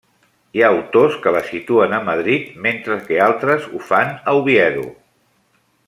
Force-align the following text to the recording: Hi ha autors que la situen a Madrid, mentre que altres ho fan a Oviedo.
Hi 0.59 0.61
ha 0.61 0.69
autors 0.77 1.17
que 1.25 1.33
la 1.35 1.43
situen 1.49 1.93
a 1.97 1.99
Madrid, 2.07 2.47
mentre 2.67 2.99
que 3.11 3.21
altres 3.29 3.69
ho 3.73 3.83
fan 3.93 4.19
a 4.33 4.35
Oviedo. 4.43 4.89